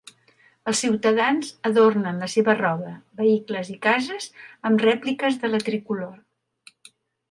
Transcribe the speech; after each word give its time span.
Els 0.69 0.79
ciutadans 0.85 1.51
adornen 1.71 2.17
la 2.25 2.31
seva 2.37 2.57
roba, 2.63 2.95
vehicles 3.23 3.71
i 3.77 3.79
cases 3.87 4.31
amb 4.71 4.89
rèpliques 4.91 5.43
de 5.47 5.57
la 5.57 5.65
tricolor. 5.71 6.23